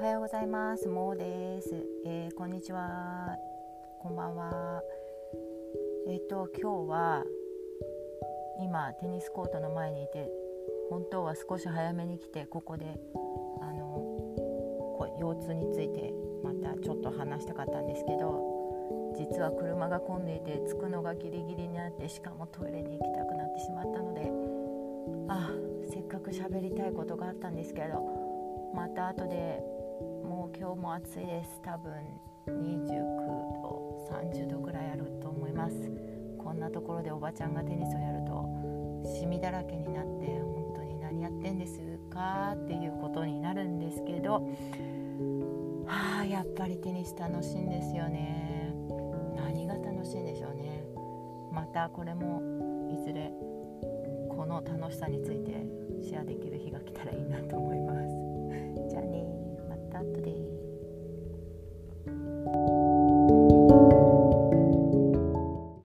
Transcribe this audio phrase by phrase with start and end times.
[0.00, 0.88] はようございます。
[0.88, 1.68] もうです、
[2.06, 3.36] えー、こんにちは。
[4.00, 4.80] こんばんは。
[6.08, 7.24] えっ、ー、と今日は
[8.62, 10.30] 今テニスコートの前にいて
[10.88, 12.86] 本当は少し早めに来てここで
[13.60, 13.84] あの
[14.96, 24.32] こ腰痛についてまたちょっと話したかったんですけど実は車が混んでいて着くのがギリギリになってしかもトイレに行きたくなってしまったので
[25.28, 25.50] あ
[25.92, 29.62] せっかく喋りたいことがあったんですけどまた後で
[30.58, 31.60] 今日も暑いです。
[31.62, 31.92] 多分
[32.46, 32.86] 29
[33.62, 35.74] 度30度ぐらいあると思います。
[36.38, 44.34] こんなところでおばちゃんがテニスをやるとシミだらけになって本当に何やってんですかっていうことになるんですけど
[45.86, 48.74] はあやっぱりテニス楽しいんですよね。
[49.36, 50.84] 何が楽しいんでしょうね。
[51.52, 52.42] またこれも
[52.90, 53.32] いずれ
[54.28, 55.66] この楽しさについて
[56.02, 57.12] シェアできる日が来たら